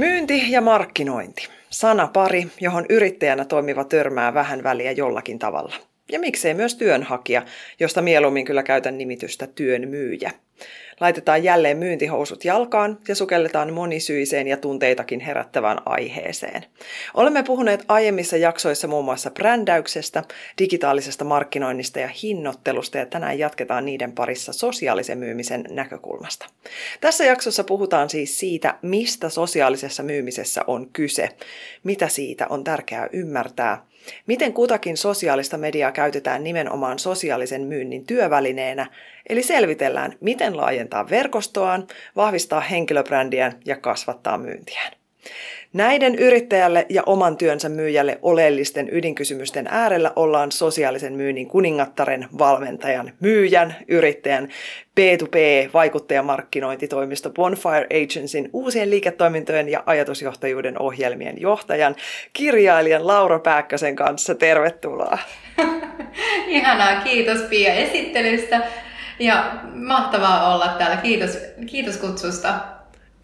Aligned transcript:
Myynti 0.00 0.52
ja 0.52 0.60
markkinointi. 0.60 1.48
Sanapari, 1.70 2.46
johon 2.60 2.86
yrittäjänä 2.88 3.44
toimiva 3.44 3.84
törmää 3.84 4.34
vähän 4.34 4.62
väliä 4.62 4.92
jollakin 4.92 5.38
tavalla. 5.38 5.74
Ja 6.12 6.18
miksei 6.18 6.54
myös 6.54 6.74
työnhakija, 6.74 7.42
josta 7.80 8.02
mieluummin 8.02 8.44
kyllä 8.44 8.62
käytän 8.62 8.98
nimitystä 8.98 9.46
työn 9.46 9.88
myyjä. 9.88 10.30
Laitetaan 11.00 11.44
jälleen 11.44 11.76
myyntihousut 11.76 12.44
jalkaan 12.44 12.98
ja 13.08 13.14
sukelletaan 13.14 13.72
monisyiseen 13.72 14.46
ja 14.46 14.56
tunteitakin 14.56 15.20
herättävään 15.20 15.78
aiheeseen. 15.86 16.64
Olemme 17.14 17.42
puhuneet 17.42 17.84
aiemmissa 17.88 18.36
jaksoissa 18.36 18.88
muun 18.88 19.04
muassa 19.04 19.30
brändäyksestä, 19.30 20.24
digitaalisesta 20.58 21.24
markkinoinnista 21.24 22.00
ja 22.00 22.08
hinnoittelusta 22.22 22.98
ja 22.98 23.06
tänään 23.06 23.38
jatketaan 23.38 23.84
niiden 23.84 24.12
parissa 24.12 24.52
sosiaalisen 24.52 25.18
myymisen 25.18 25.64
näkökulmasta. 25.70 26.46
Tässä 27.00 27.24
jaksossa 27.24 27.64
puhutaan 27.64 28.10
siis 28.10 28.38
siitä, 28.38 28.74
mistä 28.82 29.28
sosiaalisessa 29.28 30.02
myymisessä 30.02 30.60
on 30.66 30.90
kyse, 30.92 31.28
mitä 31.84 32.08
siitä 32.08 32.46
on 32.48 32.64
tärkeää 32.64 33.08
ymmärtää 33.12 33.89
Miten 34.26 34.52
kutakin 34.52 34.96
sosiaalista 34.96 35.58
mediaa 35.58 35.92
käytetään 35.92 36.44
nimenomaan 36.44 36.98
sosiaalisen 36.98 37.62
myynnin 37.62 38.06
työvälineenä, 38.06 38.86
eli 39.28 39.42
selvitellään, 39.42 40.14
miten 40.20 40.56
laajentaa 40.56 41.10
verkostoaan, 41.10 41.86
vahvistaa 42.16 42.60
henkilöbrändiään 42.60 43.60
ja 43.64 43.76
kasvattaa 43.76 44.38
myyntiään. 44.38 44.99
Näiden 45.72 46.14
yrittäjälle 46.14 46.86
ja 46.88 47.02
oman 47.06 47.36
työnsä 47.36 47.68
myyjälle 47.68 48.18
oleellisten 48.22 48.88
ydinkysymysten 48.92 49.68
äärellä 49.70 50.12
ollaan 50.16 50.52
sosiaalisen 50.52 51.12
myynnin 51.12 51.48
kuningattaren, 51.48 52.26
valmentajan, 52.38 53.12
myyjän, 53.20 53.76
yrittäjän, 53.88 54.48
P2P-vaikuttajamarkkinointitoimisto 55.00 57.30
Bonfire 57.30 57.86
Agencyn 57.90 58.50
uusien 58.52 58.90
liiketoimintojen 58.90 59.68
ja 59.68 59.82
ajatusjohtajuuden 59.86 60.82
ohjelmien 60.82 61.40
johtajan, 61.40 61.96
kirjailijan 62.32 63.06
Laura 63.06 63.38
Pääkkösen 63.38 63.96
kanssa. 63.96 64.34
Tervetuloa! 64.34 65.18
Ihanaa, 66.46 67.00
kiitos 67.00 67.40
Pia 67.40 67.74
esittelystä 67.74 68.60
ja 69.18 69.52
mahtavaa 69.74 70.54
olla 70.54 70.68
täällä. 70.68 70.96
Kiitos, 70.96 71.38
kiitos 71.66 71.96
kutsusta. 71.96 72.54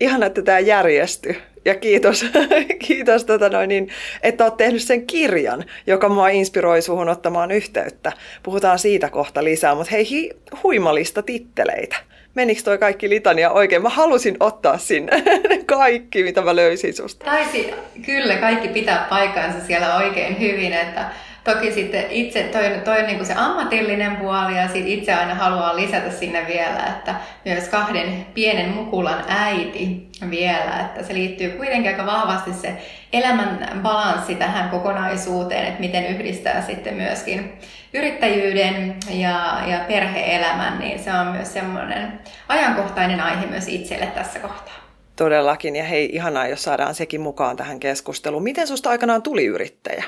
Ihan, 0.01 0.23
että 0.23 0.43
tämä 0.43 0.59
järjestyi. 0.59 1.43
Ja 1.67 1.75
kiitos, 1.75 2.25
kiitos 2.87 3.25
tota 3.25 3.49
noin, 3.49 3.69
niin, 3.69 3.89
että 4.23 4.45
olet 4.45 4.57
tehnyt 4.57 4.83
sen 4.83 5.07
kirjan, 5.07 5.65
joka 5.87 6.09
mua 6.09 6.29
inspiroi 6.29 6.83
suhun 6.83 7.09
ottamaan 7.09 7.51
yhteyttä. 7.51 8.13
Puhutaan 8.43 8.79
siitä 8.79 9.09
kohta 9.09 9.45
lisää, 9.45 9.75
mutta 9.75 9.91
hei, 9.91 10.11
hi, 10.11 10.31
huimalista 10.63 11.23
titteleitä. 11.23 11.97
Menikö 12.35 12.63
toi 12.63 12.79
kaikki 12.79 13.09
litania 13.09 13.51
oikein? 13.51 13.83
Mä 13.83 13.89
halusin 13.89 14.37
ottaa 14.41 14.79
sinne 14.79 15.13
kaikki, 15.67 16.23
mitä 16.23 16.43
mä 16.43 16.57
löysin 16.57 16.95
susta. 16.95 17.25
Taisi, 17.25 17.71
kyllä, 18.07 18.37
kaikki 18.37 18.69
pitää 18.69 19.07
paikkaansa 19.11 19.67
siellä 19.67 19.97
oikein 19.97 20.41
hyvin, 20.41 20.73
että 20.73 21.11
toki 21.47 21.73
sitten 21.73 22.05
itse 22.11 22.43
toi, 22.43 22.81
toi 22.85 23.03
niin 23.03 23.17
kuin 23.17 23.27
se 23.27 23.35
ammatillinen 23.37 24.17
puoli 24.17 24.57
ja 24.57 24.69
sit 24.69 24.87
itse 24.87 25.15
aina 25.15 25.35
haluaa 25.35 25.77
lisätä 25.77 26.11
sinne 26.11 26.47
vielä, 26.47 26.87
että 26.87 27.15
myös 27.45 27.69
kahden 27.69 28.27
pienen 28.35 28.69
mukulan 28.69 29.25
äiti 29.29 30.09
vielä, 30.31 30.81
että 30.81 31.03
se 31.03 31.15
liittyy 31.15 31.51
kuitenkin 31.51 31.91
aika 31.91 32.07
vahvasti 32.07 32.53
se 32.53 32.77
elämän 33.13 33.81
balanssi 33.83 34.35
tähän 34.35 34.71
kokonaisuuteen, 34.71 35.67
että 35.67 35.81
miten 35.81 36.07
yhdistää 36.07 36.63
sitten 36.63 36.95
myöskin 36.95 37.53
yrittäjyyden 37.95 38.97
ja, 39.11 39.61
ja 39.67 39.79
perheelämän, 39.89 40.79
niin 40.79 40.99
se 40.99 41.13
on 41.13 41.27
myös 41.27 41.53
semmoinen 41.53 42.21
ajankohtainen 42.49 43.21
aihe 43.21 43.47
myös 43.47 43.69
itselle 43.69 44.07
tässä 44.07 44.39
kohtaa. 44.39 44.75
Todellakin, 45.17 45.77
ja 45.77 45.85
hei, 45.85 46.09
ihanaa, 46.13 46.49
jos 46.49 46.63
saadaan 46.63 46.95
sekin 46.95 47.21
mukaan 47.21 47.57
tähän 47.57 47.81
keskusteluun. 47.81 48.43
Miten 48.43 48.67
susta 48.67 48.91
aikanaan 48.91 49.23
tuli 49.23 49.47
yrittäjä? 49.47 50.05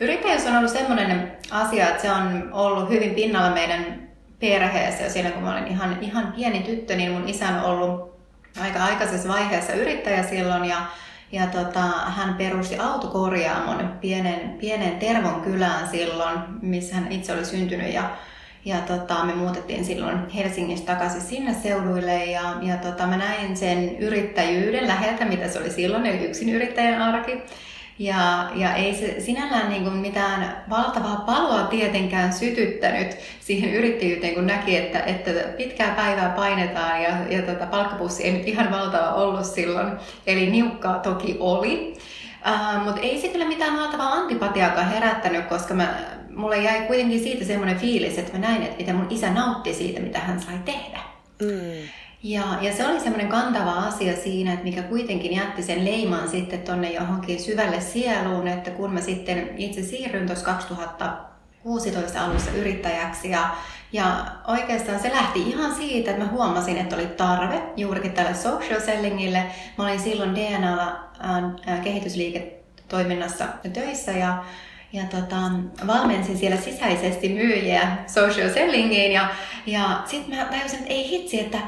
Yrittäjyys 0.00 0.46
on 0.46 0.56
ollut 0.56 0.70
semmoinen 0.70 1.32
asia, 1.50 1.88
että 1.88 2.02
se 2.02 2.12
on 2.12 2.48
ollut 2.52 2.90
hyvin 2.90 3.14
pinnalla 3.14 3.50
meidän 3.50 4.08
perheessä. 4.40 5.04
Ja 5.04 5.10
siinä 5.10 5.30
kun 5.30 5.42
mä 5.42 5.52
olin 5.52 5.66
ihan, 5.66 5.98
ihan 6.00 6.32
pieni 6.32 6.58
tyttö, 6.58 6.96
niin 6.96 7.12
mun 7.12 7.28
isä 7.28 7.48
on 7.48 7.64
ollut 7.64 8.18
aika 8.60 8.84
aikaisessa 8.84 9.28
vaiheessa 9.28 9.72
yrittäjä 9.72 10.22
silloin. 10.22 10.64
Ja, 10.64 10.76
ja 11.32 11.46
tota, 11.46 11.80
hän 12.06 12.34
perusti 12.34 12.78
autokorjaamon 12.78 13.92
pienen, 14.00 14.56
pienen 14.60 14.98
Tervon 14.98 15.40
kylään 15.40 15.88
silloin, 15.88 16.38
missä 16.62 16.94
hän 16.94 17.12
itse 17.12 17.32
oli 17.32 17.44
syntynyt. 17.44 17.94
Ja, 17.94 18.10
ja 18.64 18.76
tota, 18.78 19.24
me 19.24 19.34
muutettiin 19.34 19.84
silloin 19.84 20.28
Helsingistä 20.28 20.92
takaisin 20.92 21.20
sinne 21.20 21.54
seuduille 21.54 22.24
ja, 22.24 22.42
ja 22.62 22.76
tota, 22.76 23.06
mä 23.06 23.16
näin 23.16 23.56
sen 23.56 23.98
yrittäjyyden 23.98 24.88
läheltä, 24.88 25.24
mitä 25.24 25.48
se 25.48 25.58
oli 25.58 25.70
silloin, 25.70 26.06
eli 26.06 26.24
yksin 26.24 26.48
yrittäjän 26.48 27.02
arki. 27.02 27.42
Ja, 27.98 28.50
ja 28.54 28.74
ei 28.74 28.94
se 28.94 29.20
sinällään 29.20 29.68
niin 29.68 29.82
kuin 29.82 29.94
mitään 29.94 30.62
valtavaa 30.70 31.16
paloa 31.16 31.62
tietenkään 31.62 32.32
sytyttänyt 32.32 33.16
siihen 33.40 33.74
yrittäjyyteen, 33.74 34.34
kun 34.34 34.46
näki, 34.46 34.76
että, 34.76 35.00
että 35.00 35.30
pitkää 35.56 35.94
päivää 35.94 36.28
painetaan 36.28 37.02
ja, 37.02 37.10
ja 37.30 37.42
tota, 37.42 37.66
palkkapussi 37.66 38.24
ei 38.24 38.32
nyt 38.32 38.48
ihan 38.48 38.70
valtava 38.70 39.14
ollut 39.14 39.44
silloin. 39.46 39.92
Eli 40.26 40.50
niukkaa 40.50 40.98
toki 40.98 41.36
oli. 41.40 41.96
Uh, 42.46 42.84
Mutta 42.84 43.00
ei 43.00 43.20
se 43.20 43.28
kyllä 43.28 43.48
mitään 43.48 43.78
valtavaa 43.78 44.12
antipatiaakaan 44.12 44.90
herättänyt, 44.90 45.46
koska 45.46 45.74
mä, 45.74 45.94
mulle 46.36 46.58
jäi 46.58 46.80
kuitenkin 46.80 47.20
siitä 47.20 47.44
semmoinen 47.44 47.78
fiilis, 47.78 48.18
että 48.18 48.32
mä 48.32 48.38
näin, 48.38 48.62
että 48.62 48.76
mitä 48.76 48.92
mun 48.92 49.06
isä 49.10 49.30
nautti 49.30 49.74
siitä, 49.74 50.00
mitä 50.00 50.18
hän 50.18 50.40
sai 50.40 50.58
tehdä. 50.64 50.98
Mm. 51.42 51.88
Ja, 52.22 52.42
ja 52.60 52.76
se 52.76 52.86
oli 52.86 53.00
semmoinen 53.00 53.28
kantava 53.28 53.72
asia 53.72 54.16
siinä, 54.16 54.52
että 54.52 54.64
mikä 54.64 54.82
kuitenkin 54.82 55.36
jätti 55.36 55.62
sen 55.62 55.84
leiman 55.84 56.28
sitten 56.28 56.62
tonne 56.62 56.92
johonkin 56.92 57.40
syvälle 57.40 57.80
sieluun, 57.80 58.48
että 58.48 58.70
kun 58.70 58.94
mä 58.94 59.00
sitten 59.00 59.50
itse 59.56 59.82
siirryin 59.82 60.26
tuossa 60.26 60.44
2016 60.44 62.24
alussa 62.24 62.50
yrittäjäksi 62.50 63.30
ja, 63.30 63.50
ja 63.92 64.26
oikeastaan 64.46 65.00
se 65.00 65.10
lähti 65.10 65.42
ihan 65.42 65.74
siitä, 65.74 66.10
että 66.10 66.24
mä 66.24 66.30
huomasin, 66.30 66.78
että 66.78 66.96
oli 66.96 67.06
tarve 67.06 67.62
juurikin 67.76 68.12
tälle 68.12 68.34
social 68.34 68.80
sellingille. 68.80 69.42
Mä 69.78 69.84
olin 69.84 70.00
silloin 70.00 70.34
DNAlla 70.34 71.08
äh, 71.68 71.80
kehitysliiketoiminnassa 71.80 73.44
töissä 73.72 74.12
ja 74.12 74.44
ja 74.92 75.04
tota, 75.04 75.36
valmensin 75.86 76.38
siellä 76.38 76.56
sisäisesti 76.56 77.28
myyjiä 77.28 77.96
social 78.06 78.50
sellingiin 78.50 79.12
ja, 79.12 79.28
ja 79.66 80.02
sitten 80.06 80.38
mä 80.38 80.44
tajusin, 80.44 80.78
että 80.78 80.90
ei 80.90 81.10
hitsi, 81.10 81.40
että 81.40 81.58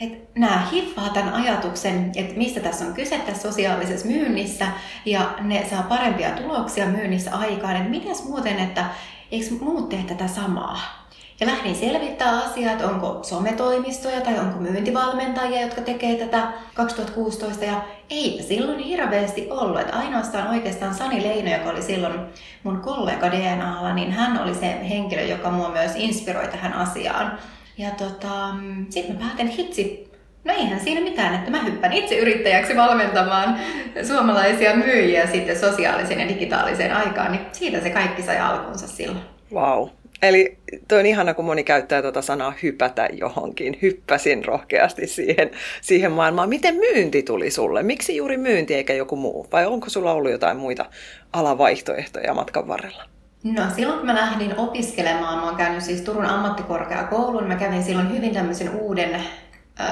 että 0.00 0.40
nämä 0.40 0.68
hiffaa 0.72 1.08
tämän 1.08 1.34
ajatuksen, 1.34 2.12
että 2.16 2.34
mistä 2.34 2.60
tässä 2.60 2.84
on 2.84 2.94
kyse 2.94 3.18
tässä 3.18 3.42
sosiaalisessa 3.42 4.08
myynnissä 4.08 4.66
ja 5.04 5.34
ne 5.40 5.66
saa 5.70 5.82
parempia 5.82 6.30
tuloksia 6.30 6.86
myynnissä 6.86 7.36
aikaan, 7.36 7.76
että 7.76 7.90
mitäs 7.90 8.24
muuten, 8.24 8.58
että 8.58 8.86
eikö 9.32 9.54
muut 9.60 9.88
tee 9.88 10.04
tätä 10.08 10.28
samaa? 10.28 11.04
Ja 11.40 11.46
lähdin 11.46 11.76
selvittää 11.76 12.40
asiaa, 12.40 12.72
että 12.72 12.88
onko 12.88 13.18
sometoimistoja 13.22 14.20
tai 14.20 14.38
onko 14.38 14.60
myyntivalmentajia, 14.60 15.60
jotka 15.60 15.80
tekee 15.80 16.16
tätä 16.16 16.52
2016. 16.74 17.64
Ja 17.64 17.82
ei 18.10 18.44
silloin 18.48 18.78
hirveästi 18.78 19.50
ollut. 19.50 19.80
Että 19.80 19.96
ainoastaan 19.96 20.48
oikeastaan 20.48 20.94
Sani 20.94 21.22
Leino, 21.22 21.50
joka 21.50 21.70
oli 21.70 21.82
silloin 21.82 22.20
mun 22.62 22.80
kollega 22.80 23.32
DNAlla, 23.32 23.94
niin 23.94 24.12
hän 24.12 24.42
oli 24.42 24.54
se 24.54 24.88
henkilö, 24.88 25.22
joka 25.22 25.50
mua 25.50 25.68
myös 25.68 25.92
inspiroi 25.96 26.48
tähän 26.48 26.72
asiaan. 26.72 27.38
Ja 27.78 27.90
tota, 27.90 28.54
sitten 28.90 29.16
mä 29.16 29.20
päätin, 29.20 29.48
hitsi, 29.48 30.10
no 30.44 30.54
eihän 30.54 30.80
siinä 30.80 31.00
mitään, 31.00 31.34
että 31.34 31.50
mä 31.50 31.64
hyppän 31.64 31.92
itse 31.92 32.18
yrittäjäksi 32.18 32.76
valmentamaan 32.76 33.58
suomalaisia 34.06 34.76
myyjiä 34.76 35.26
sitten 35.26 35.58
sosiaalisen 35.58 36.20
ja 36.20 36.28
digitaaliseen 36.28 36.96
aikaan, 36.96 37.32
niin 37.32 37.46
siitä 37.52 37.80
se 37.80 37.90
kaikki 37.90 38.22
sai 38.22 38.38
alkunsa 38.38 38.88
silloin. 38.88 39.24
Wow. 39.52 39.88
Eli 40.22 40.58
toi 40.88 41.00
on 41.00 41.06
ihana, 41.06 41.34
kun 41.34 41.44
moni 41.44 41.64
käyttää 41.64 42.02
tuota 42.02 42.22
sanaa 42.22 42.54
hypätä 42.62 43.08
johonkin. 43.12 43.78
Hyppäsin 43.82 44.44
rohkeasti 44.44 45.06
siihen, 45.06 45.50
siihen 45.80 46.12
maailmaan. 46.12 46.48
Miten 46.48 46.74
myynti 46.74 47.22
tuli 47.22 47.50
sulle? 47.50 47.82
Miksi 47.82 48.16
juuri 48.16 48.36
myynti 48.36 48.74
eikä 48.74 48.92
joku 48.92 49.16
muu? 49.16 49.46
Vai 49.52 49.66
onko 49.66 49.90
sulla 49.90 50.12
ollut 50.12 50.30
jotain 50.30 50.56
muita 50.56 50.86
alavaihtoehtoja 51.32 52.34
matkan 52.34 52.68
varrella? 52.68 53.13
No 53.44 53.62
silloin 53.76 53.98
kun 53.98 54.06
mä 54.06 54.14
lähdin 54.14 54.54
opiskelemaan, 54.58 55.38
mä 55.38 55.44
oon 55.44 55.56
käynyt 55.56 55.82
siis 55.82 56.00
Turun 56.00 56.26
ammattikorkeakoulun, 56.26 57.48
mä 57.48 57.54
kävin 57.54 57.84
silloin 57.84 58.12
hyvin 58.12 58.34
tämmöisen 58.34 58.70
uuden 58.70 59.24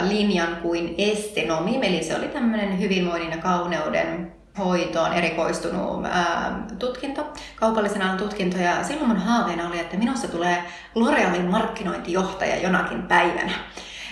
linjan 0.01 0.57
kuin 0.57 0.95
estenomi, 0.99 1.79
eli 1.83 2.03
se 2.03 2.17
oli 2.17 2.29
tämmöinen 2.29 2.81
hyvinvoinnin 2.81 3.31
ja 3.31 3.37
kauneuden 3.37 4.33
hoitoon 4.59 5.13
erikoistunut 5.13 6.05
ää, 6.05 6.67
tutkinto, 6.79 7.33
kaupallisen 7.57 8.03
alan 8.03 8.17
tutkinto, 8.17 8.59
ja 8.59 8.85
silloin 8.85 9.09
mun 9.09 9.17
haaveena 9.17 9.69
oli, 9.69 9.81
että 9.81 9.97
minusta 9.97 10.29
tulee 10.29 10.65
L'Orealin 10.97 11.51
markkinointijohtaja 11.51 12.57
jonakin 12.57 13.03
päivänä. 13.03 13.53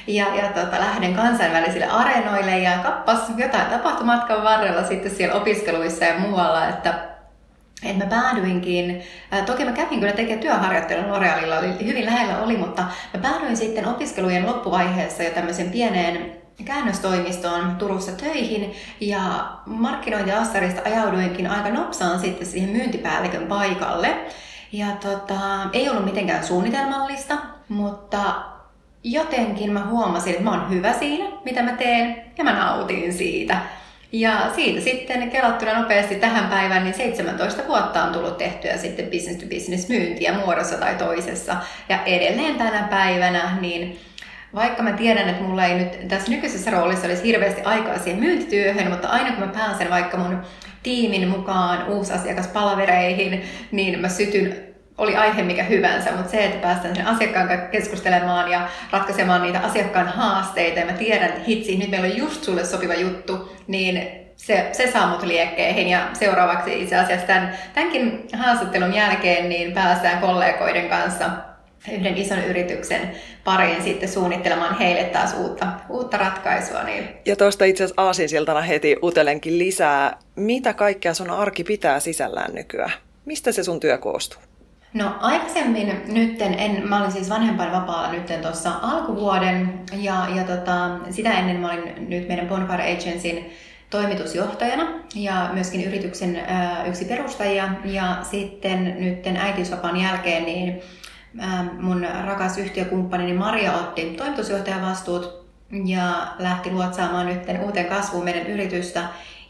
Ja, 0.06 0.26
ja 0.34 0.48
tota, 0.48 0.80
lähden 0.80 1.14
kansainvälisille 1.14 1.86
areenoille 1.86 2.58
ja 2.58 2.78
kappas 2.78 3.18
jotain 3.36 3.66
tapahtui 3.66 4.06
matkan 4.06 4.44
varrella 4.44 4.84
sitten 4.84 5.10
siellä 5.10 5.34
opiskeluissa 5.34 6.04
ja 6.04 6.18
muualla, 6.18 6.68
että 6.68 7.09
et 7.84 7.96
mä 7.98 8.06
päädyinkin, 8.06 9.02
ää, 9.30 9.42
toki 9.42 9.64
mä 9.64 9.72
kävin 9.72 10.00
kyllä 10.00 10.12
tekemään 10.12 10.40
työharjoittelun 10.40 11.04
L'Orealilla, 11.04 11.58
oli, 11.58 11.86
hyvin 11.86 12.06
lähellä 12.06 12.38
oli, 12.38 12.56
mutta 12.56 12.82
mä 13.14 13.20
päädyin 13.20 13.56
sitten 13.56 13.86
opiskelujen 13.86 14.46
loppuvaiheessa 14.46 15.22
jo 15.22 15.30
tämmöisen 15.30 15.70
pieneen 15.70 16.40
käännöstoimistoon 16.64 17.76
Turussa 17.76 18.12
töihin 18.12 18.72
ja 19.00 19.50
markkinointiassarista 19.66 20.82
ajauduinkin 20.84 21.46
aika 21.46 21.68
nopsaan 21.68 22.20
sitten 22.20 22.46
siihen 22.46 22.70
myyntipäällikön 22.70 23.46
paikalle. 23.46 24.16
Ja 24.72 24.86
tota, 24.86 25.40
ei 25.72 25.88
ollut 25.88 26.04
mitenkään 26.04 26.44
suunnitelmallista, 26.44 27.36
mutta 27.68 28.20
jotenkin 29.04 29.72
mä 29.72 29.86
huomasin, 29.86 30.32
että 30.32 30.44
mä 30.44 30.50
oon 30.50 30.70
hyvä 30.70 30.92
siinä, 30.92 31.24
mitä 31.44 31.62
mä 31.62 31.72
teen, 31.72 32.24
ja 32.38 32.44
mä 32.44 32.52
nautin 32.52 33.12
siitä. 33.12 33.58
Ja 34.12 34.50
siitä 34.54 34.80
sitten 34.80 35.30
kelattuna 35.30 35.80
nopeasti 35.80 36.14
tähän 36.14 36.50
päivään, 36.50 36.84
niin 36.84 36.94
17 36.94 37.62
vuotta 37.68 38.02
on 38.02 38.12
tullut 38.12 38.38
tehtyä 38.38 38.76
sitten 38.76 39.06
business 39.06 39.38
to 39.38 39.46
business 39.46 39.88
myyntiä 39.88 40.32
muodossa 40.32 40.76
tai 40.76 40.94
toisessa. 40.94 41.56
Ja 41.88 42.04
edelleen 42.04 42.54
tänä 42.54 42.86
päivänä, 42.90 43.58
niin 43.60 43.98
vaikka 44.54 44.82
mä 44.82 44.92
tiedän, 44.92 45.28
että 45.28 45.42
mulla 45.42 45.64
ei 45.64 45.78
nyt 45.78 46.08
tässä 46.08 46.30
nykyisessä 46.30 46.70
roolissa 46.70 47.06
olisi 47.06 47.24
hirveästi 47.24 47.62
aikaa 47.62 47.98
siihen 47.98 48.20
myyntityöhön, 48.20 48.90
mutta 48.90 49.08
aina 49.08 49.30
kun 49.30 49.46
mä 49.46 49.52
pääsen 49.52 49.90
vaikka 49.90 50.16
mun 50.16 50.42
tiimin 50.82 51.28
mukaan 51.28 51.88
uusasiakaspalavereihin, 51.88 53.42
niin 53.72 54.00
mä 54.00 54.08
sytyn 54.08 54.69
oli 55.00 55.16
aihe 55.16 55.42
mikä 55.42 55.62
hyvänsä, 55.62 56.12
mutta 56.12 56.30
se, 56.30 56.44
että 56.44 56.58
päästään 56.58 56.96
sen 56.96 57.06
asiakkaan 57.06 57.48
kanssa 57.48 57.66
keskustelemaan 57.66 58.50
ja 58.50 58.68
ratkaisemaan 58.90 59.42
niitä 59.42 59.60
asiakkaan 59.60 60.08
haasteita, 60.08 60.80
ja 60.80 60.86
mä 60.86 60.92
tiedän, 60.92 61.28
että 61.28 61.44
hitsi, 61.46 61.76
nyt 61.76 61.90
meillä 61.90 62.06
on 62.06 62.16
just 62.16 62.44
sulle 62.44 62.64
sopiva 62.64 62.94
juttu, 62.94 63.52
niin 63.66 64.08
se, 64.36 64.68
se 64.72 64.90
saa 64.90 65.10
mut 65.10 65.22
liekkeihin 65.22 65.88
ja 65.88 66.08
seuraavaksi 66.12 66.82
itse 66.82 66.96
asiassa 66.96 67.26
tämän, 67.26 67.58
tämänkin 67.74 68.28
haastattelun 68.38 68.94
jälkeen 68.94 69.48
niin 69.48 69.72
päästään 69.72 70.20
kollegoiden 70.20 70.88
kanssa 70.88 71.30
yhden 71.92 72.16
ison 72.16 72.44
yrityksen 72.44 73.10
pariin 73.44 73.82
sitten 73.82 74.08
suunnittelemaan 74.08 74.78
heille 74.78 75.04
taas 75.04 75.34
uutta, 75.34 75.66
uutta 75.88 76.16
ratkaisua. 76.16 76.82
Niin. 76.82 77.08
Ja 77.26 77.36
tuosta 77.36 77.64
itse 77.64 77.84
asiassa 77.84 78.02
aasinsiltana 78.02 78.60
heti 78.60 78.96
utelenkin 79.02 79.58
lisää. 79.58 80.18
Mitä 80.36 80.74
kaikkea 80.74 81.14
sun 81.14 81.30
arki 81.30 81.64
pitää 81.64 82.00
sisällään 82.00 82.54
nykyään? 82.54 82.92
Mistä 83.24 83.52
se 83.52 83.64
sun 83.64 83.80
työ 83.80 83.98
koostuu? 83.98 84.49
No 84.94 85.14
aikaisemmin 85.20 86.02
nytten, 86.08 86.54
en, 86.58 86.88
mä 86.88 87.00
olin 87.00 87.12
siis 87.12 87.30
vanhempainvapaalla 87.30 88.12
nytten 88.12 88.40
tuossa 88.40 88.72
alkuvuoden 88.82 89.80
ja, 89.92 90.26
ja 90.34 90.44
tota, 90.44 90.98
sitä 91.10 91.32
ennen 91.32 91.56
mä 91.60 91.72
olin 91.72 92.08
nyt 92.08 92.28
meidän 92.28 92.48
Bonfire 92.48 92.92
Agencyn 92.92 93.46
toimitusjohtajana 93.90 94.86
ja 95.14 95.50
myöskin 95.52 95.84
yrityksen 95.84 96.36
ää, 96.36 96.84
yksi 96.84 97.04
perustajia. 97.04 97.68
Ja 97.84 98.16
sitten 98.22 98.96
nytten 98.98 99.36
äitiysvapaan 99.36 99.96
jälkeen 99.96 100.44
niin 100.44 100.82
mun 101.80 102.06
rakas 102.24 102.58
yhtiökumppanini 102.58 103.32
Maria 103.32 103.72
otti 103.72 104.14
toimitusjohtajan 104.16 104.82
vastuut 104.82 105.39
ja 105.84 106.26
lähti 106.38 106.70
luotsaamaan 106.70 107.26
nyt 107.26 107.42
uuteen 107.64 107.86
kasvuun 107.86 108.24
meidän 108.24 108.46
yritystä. 108.46 109.02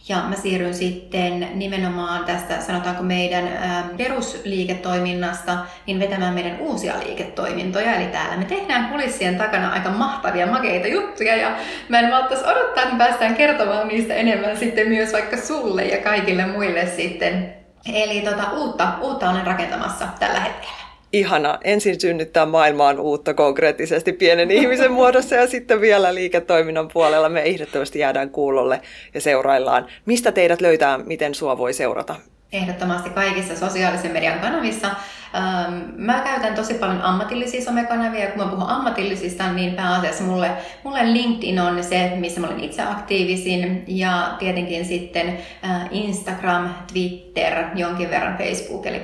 Ja 0.09 0.17
mä 0.29 0.37
siirryn 0.37 0.75
sitten 0.75 1.49
nimenomaan 1.55 2.25
tästä, 2.25 2.61
sanotaanko 2.61 3.03
meidän 3.03 3.49
perusliiketoiminnasta, 3.97 5.59
niin 5.87 6.01
vetämään 6.01 6.35
meidän 6.35 6.61
uusia 6.61 6.95
liiketoimintoja. 7.07 7.95
Eli 7.95 8.07
täällä 8.07 8.37
me 8.37 8.45
tehdään 8.45 8.89
kulissien 8.89 9.39
takana 9.39 9.73
aika 9.73 9.91
mahtavia, 9.91 10.47
makeita 10.47 10.89
juttuja 10.89 11.37
ja 11.37 11.57
mä 11.89 11.99
en 11.99 12.11
malttaisi 12.11 12.45
odottaa, 12.45 12.83
että 12.83 12.95
me 12.95 13.05
päästään 13.05 13.35
kertomaan 13.35 13.89
niistä 13.89 14.15
enemmän 14.15 14.57
sitten 14.57 14.89
myös 14.89 15.13
vaikka 15.13 15.37
sulle 15.37 15.85
ja 15.85 16.03
kaikille 16.03 16.47
muille 16.47 16.87
sitten. 16.87 17.55
Eli 17.93 18.21
tota, 18.21 18.51
uutta, 18.53 18.93
uutta 19.01 19.31
olen 19.31 19.47
rakentamassa 19.47 20.09
tällä 20.19 20.41
hetkellä 20.41 20.80
ihana 21.13 21.59
ensin 21.65 22.01
synnyttää 22.01 22.47
maailmaan 22.47 23.01
uutta 23.01 23.35
konkreettisesti 23.35 24.13
pienen 24.13 24.51
ihmisen 24.61 24.93
muodossa 24.93 25.37
ja 25.37 25.47
sitten 25.47 25.81
vielä 25.81 26.15
liiketoiminnan 26.15 26.89
puolella 26.89 27.29
me 27.29 27.43
ehdottomasti 27.43 27.99
jäädään 27.99 28.31
kuulolle 28.31 28.81
ja 29.15 29.21
seuraillaan. 29.21 29.87
Mistä 30.07 30.33
teidät 30.33 30.61
löytää, 30.61 30.99
miten 30.99 31.35
sua 31.35 31.59
voi 31.59 31.73
seurata? 31.73 32.15
Ehdottomasti 32.53 33.11
kaikissa 33.11 33.57
sosiaalisen 33.57 34.13
median 34.13 34.39
kanavissa. 34.39 34.91
Mä 35.97 36.21
käytän 36.21 36.55
tosi 36.55 36.75
paljon 36.75 37.03
ammatillisia 37.03 37.65
somekanavia, 37.65 38.27
kun 38.27 38.45
mä 38.45 38.51
puhun 38.51 38.69
ammatillisista, 38.69 39.53
niin 39.53 39.75
pääasiassa 39.75 40.25
mulle, 40.25 40.51
mulle 40.85 41.13
LinkedIn 41.13 41.61
on 41.61 41.85
se, 41.85 42.13
missä 42.17 42.41
mä 42.41 42.47
olen 42.47 42.61
itse 42.61 42.83
aktiivisin, 42.83 43.85
ja 43.87 44.37
tietenkin 44.39 44.85
sitten 44.85 45.39
Instagram, 45.91 46.69
Twitter, 46.93 47.65
jonkin 47.75 48.11
verran 48.11 48.39
Facebook, 48.39 48.87
eli 48.87 49.03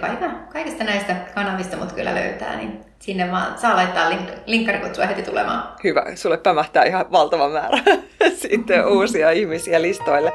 kaikista 0.52 0.84
näistä 0.84 1.16
kanavista 1.34 1.76
mut 1.76 1.92
kyllä 1.92 2.14
löytää, 2.14 2.56
niin 2.56 2.80
sinne 2.98 3.30
vaan 3.30 3.58
saa 3.58 3.76
laittaa 3.76 4.10
link, 4.10 4.28
linkkarikutsua 4.46 5.06
heti 5.06 5.22
tulemaan. 5.22 5.68
Hyvä, 5.84 6.04
sulle 6.14 6.38
pämähtää 6.38 6.84
ihan 6.84 7.12
valtava 7.12 7.48
määrä 7.48 7.78
sitten 8.42 8.86
uusia 8.86 9.30
ihmisiä 9.30 9.82
listoille. 9.82 10.32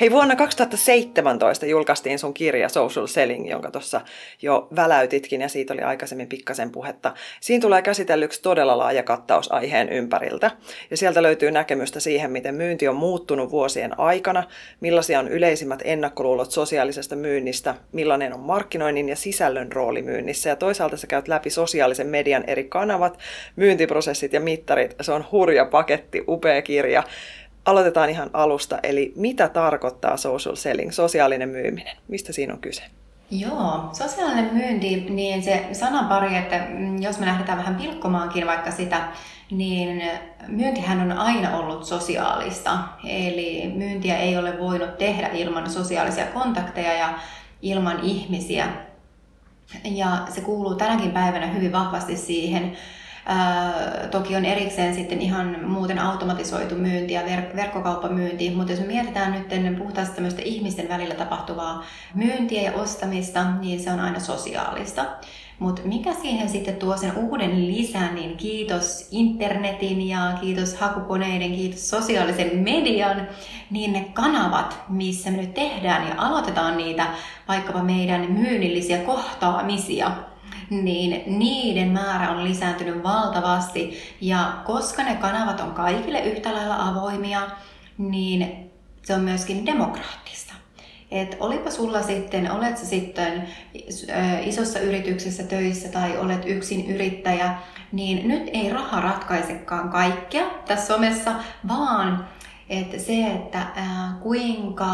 Hei, 0.00 0.10
vuonna 0.10 0.36
2017 0.36 1.66
julkaistiin 1.66 2.18
sun 2.18 2.34
kirja 2.34 2.68
Social 2.68 3.06
Selling, 3.06 3.50
jonka 3.50 3.70
tuossa 3.70 4.00
jo 4.42 4.68
väläytitkin 4.76 5.40
ja 5.40 5.48
siitä 5.48 5.74
oli 5.74 5.82
aikaisemmin 5.82 6.28
pikkasen 6.28 6.70
puhetta. 6.70 7.14
Siinä 7.40 7.60
tulee 7.62 7.82
käsitellyksi 7.82 8.42
todella 8.42 8.78
laaja 8.78 9.02
kattaus 9.02 9.52
aiheen 9.52 9.88
ympäriltä 9.88 10.50
ja 10.90 10.96
sieltä 10.96 11.22
löytyy 11.22 11.50
näkemystä 11.50 12.00
siihen, 12.00 12.30
miten 12.30 12.54
myynti 12.54 12.88
on 12.88 12.96
muuttunut 12.96 13.50
vuosien 13.50 14.00
aikana, 14.00 14.44
millaisia 14.80 15.18
on 15.18 15.28
yleisimmät 15.28 15.82
ennakkoluulot 15.84 16.50
sosiaalisesta 16.50 17.16
myynnistä, 17.16 17.74
millainen 17.92 18.34
on 18.34 18.40
markkinoinnin 18.40 19.08
ja 19.08 19.16
sisällön 19.16 19.72
rooli 19.72 20.02
myynnissä 20.02 20.48
ja 20.48 20.56
toisaalta 20.56 20.96
sä 20.96 21.06
käyt 21.06 21.28
läpi 21.28 21.50
sosiaalisen 21.50 22.06
median 22.06 22.44
eri 22.46 22.64
kanavat, 22.64 23.18
myyntiprosessit 23.56 24.32
ja 24.32 24.40
mittarit. 24.40 24.96
Se 25.00 25.12
on 25.12 25.24
hurja 25.32 25.64
paketti, 25.64 26.24
upea 26.28 26.62
kirja. 26.62 27.02
Aloitetaan 27.68 28.10
ihan 28.10 28.30
alusta, 28.32 28.78
eli 28.82 29.12
mitä 29.16 29.48
tarkoittaa 29.48 30.16
social 30.16 30.56
selling, 30.56 30.90
sosiaalinen 30.90 31.48
myyminen? 31.48 31.96
Mistä 32.08 32.32
siinä 32.32 32.52
on 32.52 32.58
kyse? 32.58 32.82
Joo, 33.30 33.88
sosiaalinen 33.92 34.54
myynti, 34.54 35.06
niin 35.10 35.42
se 35.42 35.66
sanapari, 35.72 36.36
että 36.36 36.66
mm, 36.68 37.02
jos 37.02 37.18
me 37.18 37.26
lähdetään 37.26 37.58
vähän 37.58 37.74
pilkkomaankin 37.74 38.46
vaikka 38.46 38.70
sitä, 38.70 39.08
niin 39.50 40.02
myyntihän 40.46 41.00
on 41.00 41.18
aina 41.18 41.56
ollut 41.56 41.84
sosiaalista. 41.84 42.78
Eli 43.04 43.72
myyntiä 43.74 44.16
ei 44.16 44.36
ole 44.36 44.58
voinut 44.58 44.98
tehdä 44.98 45.28
ilman 45.28 45.70
sosiaalisia 45.70 46.26
kontakteja 46.26 46.92
ja 46.92 47.18
ilman 47.62 48.00
ihmisiä. 48.02 48.68
Ja 49.84 50.26
se 50.28 50.40
kuuluu 50.40 50.74
tänäkin 50.74 51.10
päivänä 51.10 51.46
hyvin 51.46 51.72
vahvasti 51.72 52.16
siihen 52.16 52.76
toki 54.10 54.36
on 54.36 54.44
erikseen 54.44 54.94
sitten 54.94 55.20
ihan 55.20 55.56
muuten 55.64 55.98
automatisoitu 55.98 56.74
myynti 56.74 57.12
ja 57.12 57.22
ver- 57.22 57.56
verkkokauppamyynti, 57.56 58.50
mutta 58.50 58.72
jos 58.72 58.80
me 58.80 58.86
mietitään 58.86 59.32
nyt 59.32 59.78
puhtaasti 59.78 60.14
tämmöistä 60.14 60.42
ihmisten 60.44 60.88
välillä 60.88 61.14
tapahtuvaa 61.14 61.84
myyntiä 62.14 62.62
ja 62.62 62.72
ostamista, 62.72 63.50
niin 63.50 63.80
se 63.80 63.90
on 63.92 64.00
aina 64.00 64.20
sosiaalista. 64.20 65.04
Mutta 65.58 65.82
mikä 65.84 66.14
siihen 66.14 66.48
sitten 66.48 66.76
tuo 66.76 66.96
sen 66.96 67.16
uuden 67.16 67.68
lisän, 67.68 68.14
niin 68.14 68.36
kiitos 68.36 69.08
internetin 69.10 70.08
ja 70.08 70.32
kiitos 70.40 70.74
hakukoneiden, 70.76 71.52
kiitos 71.52 71.90
sosiaalisen 71.90 72.58
median, 72.58 73.28
niin 73.70 73.92
ne 73.92 74.10
kanavat, 74.14 74.80
missä 74.88 75.30
me 75.30 75.36
nyt 75.36 75.54
tehdään 75.54 76.08
ja 76.08 76.14
aloitetaan 76.18 76.76
niitä 76.76 77.06
vaikkapa 77.48 77.82
meidän 77.82 78.32
myynnillisiä 78.32 78.98
kohtaamisia, 78.98 80.10
niin 80.70 81.38
niiden 81.38 81.88
määrä 81.88 82.30
on 82.30 82.44
lisääntynyt 82.44 83.02
valtavasti. 83.02 83.98
Ja 84.20 84.52
koska 84.64 85.02
ne 85.02 85.14
kanavat 85.14 85.60
on 85.60 85.72
kaikille 85.72 86.20
yhtä 86.20 86.54
lailla 86.54 86.88
avoimia, 86.88 87.40
niin 87.98 88.70
se 89.02 89.14
on 89.14 89.20
myöskin 89.20 89.66
demokraattista. 89.66 90.54
Et 91.10 91.36
olipa 91.40 91.70
sulla 91.70 92.02
sitten, 92.02 92.52
olet 92.52 92.78
sä 92.78 92.86
sitten 92.86 93.48
isossa 94.42 94.78
yrityksessä 94.78 95.42
töissä 95.42 95.88
tai 95.88 96.18
olet 96.18 96.42
yksin 96.46 96.94
yrittäjä, 96.94 97.54
niin 97.92 98.28
nyt 98.28 98.42
ei 98.52 98.70
raha 98.70 99.00
ratkaisekaan 99.00 99.88
kaikkea 99.88 100.46
tässä 100.66 100.86
somessa, 100.86 101.32
vaan 101.68 102.28
että 102.68 102.98
se, 102.98 103.26
että 103.26 103.58
ää, 103.58 104.16
kuinka, 104.22 104.86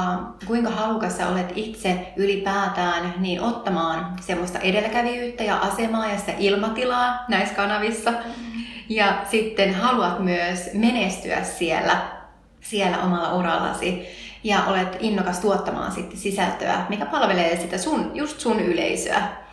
kuinka 0.47 0.71
halukas 0.71 1.17
sä 1.17 1.29
olet 1.29 1.53
itse 1.55 2.13
ylipäätään 2.17 3.15
niin 3.19 3.41
ottamaan 3.41 4.17
semmoista 4.21 4.59
edelläkävijyyttä 4.59 5.45
ja 5.45 5.57
asemaa 5.57 6.07
ja 6.07 6.19
sitä 6.19 6.33
ilmatilaa 6.39 7.25
näissä 7.29 7.55
kanavissa. 7.55 8.13
Ja 8.89 9.19
sitten 9.31 9.75
haluat 9.75 10.19
myös 10.19 10.71
menestyä 10.75 11.45
siellä, 11.45 11.97
siellä 12.61 12.99
omalla 12.99 13.35
urallasi. 13.35 14.07
Ja 14.45 14.65
olet 14.65 14.97
innokas 15.01 15.39
tuottamaan 15.39 15.93
sitten 15.93 16.19
sisältöä, 16.19 16.87
mikä 16.89 17.07
palvelee 17.07 17.61
sitä 17.61 17.79
sun, 17.79 18.11
just 18.15 18.41
sun 18.41 18.61
yleisöä 18.61 19.44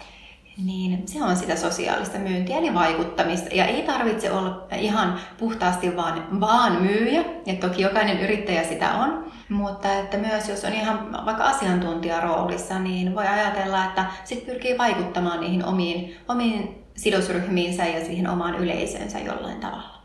niin 0.58 1.08
se 1.08 1.24
on 1.24 1.36
sitä 1.36 1.56
sosiaalista 1.56 2.20
myyntiä 2.20 2.58
eli 2.58 2.74
vaikuttamista. 2.74 3.56
Ja 3.56 3.66
ei 3.66 3.82
tarvitse 3.82 4.32
olla 4.32 4.68
ihan 4.78 5.20
puhtaasti 5.38 5.96
vaan, 5.96 6.40
vaan 6.40 6.82
myyjä, 6.82 7.24
ja 7.46 7.54
toki 7.54 7.82
jokainen 7.82 8.20
yrittäjä 8.20 8.64
sitä 8.64 8.94
on, 8.94 9.32
mutta 9.50 9.94
että 9.94 10.18
myös 10.18 10.50
jos 10.50 10.64
on 10.64 10.74
ihan 10.74 11.26
vaikka 11.26 11.44
asiantuntijaroolissa, 11.44 12.80
niin 12.80 13.16
voi 13.16 13.28
ajatella, 13.28 13.86
että 13.86 14.06
sitten 14.24 14.54
pyrkii 14.54 14.78
vaikuttamaan 14.78 15.40
niihin 15.40 15.66
omiin, 15.66 16.16
omiin 16.28 16.86
sidosryhmiinsä 16.96 17.86
ja 17.86 18.06
siihen 18.06 18.30
omaan 18.30 18.56
yleisönsä 18.56 19.20
jollain 19.20 19.60
tavalla. 19.60 20.01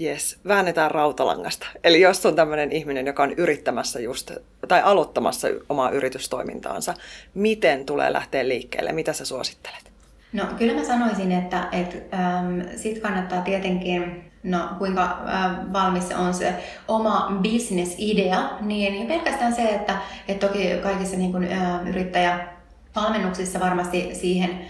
Yes, 0.00 0.38
väännetään 0.48 0.90
rautalangasta. 0.90 1.66
Eli 1.84 2.00
jos 2.00 2.26
on 2.26 2.36
tämmöinen 2.36 2.72
ihminen, 2.72 3.06
joka 3.06 3.22
on 3.22 3.32
yrittämässä 3.32 4.00
just, 4.00 4.30
tai 4.68 4.82
aloittamassa 4.82 5.48
omaa 5.68 5.90
yritystoimintaansa, 5.90 6.94
miten 7.34 7.86
tulee 7.86 8.12
lähteä 8.12 8.48
liikkeelle? 8.48 8.92
Mitä 8.92 9.12
sä 9.12 9.24
suosittelet? 9.24 9.92
No 10.32 10.44
kyllä 10.58 10.74
mä 10.74 10.84
sanoisin, 10.84 11.32
että, 11.32 11.68
että 11.72 12.16
ähm, 12.18 12.60
sit 12.76 12.98
kannattaa 12.98 13.40
tietenkin, 13.40 14.30
no 14.42 14.68
kuinka 14.78 15.02
äh, 15.02 15.72
valmis 15.72 16.12
on 16.12 16.34
se 16.34 16.54
oma 16.88 17.40
business-idea, 17.42 18.50
niin 18.60 19.06
pelkästään 19.06 19.54
se, 19.54 19.62
että, 19.62 19.96
että 20.28 20.46
toki 20.46 20.68
kaikissa 20.82 21.16
niin 21.16 21.32
kuin, 21.32 21.52
äh, 21.52 21.88
yrittäjävalmennuksissa 21.88 23.60
varmasti 23.60 24.14
siihen 24.14 24.60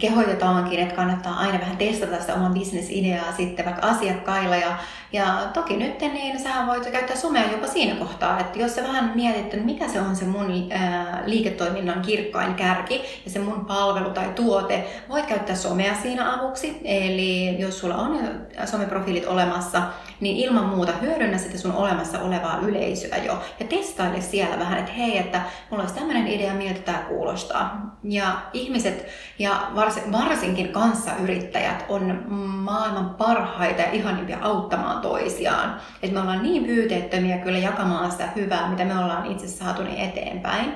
kehoitetaankin, 0.00 0.78
että 0.80 0.94
kannattaa 0.94 1.38
aina 1.38 1.60
vähän 1.60 1.76
testata 1.76 2.20
sitä 2.20 2.34
oman 2.34 2.54
bisnesideaa 2.54 3.32
sitten 3.36 3.64
vaikka 3.64 3.86
asiakkailla. 3.86 4.56
Ja, 4.56 4.76
ja 5.12 5.48
toki 5.52 5.76
nyt 5.76 6.00
niin 6.00 6.40
sä 6.40 6.66
voit 6.66 6.86
käyttää 6.86 7.16
somea 7.16 7.50
jopa 7.50 7.66
siinä 7.66 7.94
kohtaa, 7.94 8.40
että 8.40 8.58
jos 8.58 8.74
sä 8.74 8.82
vähän 8.82 9.12
mietit, 9.14 9.44
että 9.44 9.56
mikä 9.56 9.88
se 9.88 10.00
on 10.00 10.16
se 10.16 10.24
mun 10.24 10.66
ää, 10.70 11.22
liiketoiminnan 11.26 12.02
kirkkain 12.02 12.54
kärki 12.54 13.02
ja 13.24 13.30
se 13.30 13.38
mun 13.38 13.64
palvelu 13.66 14.10
tai 14.10 14.28
tuote, 14.34 14.86
voit 15.08 15.26
käyttää 15.26 15.56
somea 15.56 15.94
siinä 15.94 16.34
avuksi. 16.34 16.80
Eli 16.84 17.60
jos 17.60 17.78
sulla 17.78 17.96
on 17.96 18.20
someprofiilit 18.64 19.26
olemassa, 19.26 19.82
niin 20.20 20.36
ilman 20.36 20.64
muuta 20.64 20.92
hyödynnä 20.92 21.38
sitä 21.38 21.58
sun 21.58 21.72
olemassa 21.72 22.20
olevaa 22.20 22.58
yleisöä 22.62 23.16
jo 23.16 23.42
ja 23.60 23.66
testaile 23.66 24.20
siellä 24.20 24.58
vähän, 24.58 24.78
että 24.78 24.92
hei, 24.92 25.18
että 25.18 25.42
mulla 25.70 25.82
olisi 25.82 25.94
tämmöinen 25.94 26.26
idea, 26.26 26.54
miltä 26.54 26.80
tämä 26.80 26.98
kuulostaa. 26.98 27.96
Ja 28.02 28.32
ihmiset 28.52 29.06
ja 29.38 29.70
varsinkin 30.12 30.68
kanssayrittäjät 30.68 31.84
on 31.88 32.24
maailman 32.64 33.14
parhaita 33.14 33.82
ja 33.82 33.92
ihanimpia 33.92 34.38
auttamaan 34.40 35.00
toisiaan. 35.00 35.80
Et 36.02 36.12
me 36.12 36.20
ollaan 36.20 36.42
niin 36.42 36.64
pyyteettömiä 36.64 37.38
kyllä 37.38 37.58
jakamaan 37.58 38.10
sitä 38.10 38.28
hyvää, 38.36 38.70
mitä 38.70 38.84
me 38.84 38.98
ollaan 38.98 39.26
itse 39.26 39.46
saatu 39.48 39.82
niin 39.82 39.98
eteenpäin. 39.98 40.74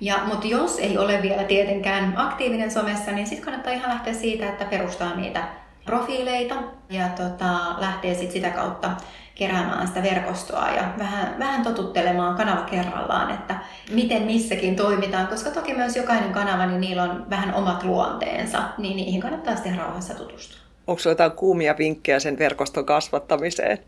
Ja, 0.00 0.18
mutta 0.24 0.46
jos 0.46 0.78
ei 0.78 0.98
ole 0.98 1.22
vielä 1.22 1.44
tietenkään 1.44 2.14
aktiivinen 2.16 2.70
somessa, 2.70 3.10
niin 3.10 3.26
sitten 3.26 3.44
kannattaa 3.44 3.72
ihan 3.72 3.90
lähteä 3.90 4.14
siitä, 4.14 4.48
että 4.48 4.64
perustaa 4.64 5.16
niitä 5.16 5.44
profiileita 5.84 6.54
ja 6.90 7.08
tota, 7.08 7.80
lähtee 7.80 8.14
sit 8.14 8.30
sitä 8.30 8.50
kautta 8.50 8.90
keräämään 9.34 9.86
sitä 9.86 10.02
verkostoa 10.02 10.68
ja 10.68 10.88
vähän, 10.98 11.38
vähän 11.38 11.62
totuttelemaan 11.62 12.36
kanava 12.36 12.62
kerrallaan, 12.62 13.34
että 13.34 13.56
miten 13.90 14.22
missäkin 14.22 14.76
toimitaan, 14.76 15.26
koska 15.26 15.50
toki 15.50 15.74
myös 15.74 15.96
jokainen 15.96 16.32
kanava, 16.32 16.66
niin 16.66 16.80
niillä 16.80 17.02
on 17.02 17.30
vähän 17.30 17.54
omat 17.54 17.82
luonteensa, 17.82 18.58
niin 18.78 18.96
niihin 18.96 19.20
kannattaa 19.20 19.54
sitten 19.54 19.78
rauhassa 19.78 20.14
tutustua. 20.14 20.58
Onko 20.86 20.98
sinulla 20.98 21.12
jotain 21.12 21.38
kuumia 21.38 21.78
vinkkejä 21.78 22.18
sen 22.18 22.38
verkoston 22.38 22.86
kasvattamiseen? 22.86 23.78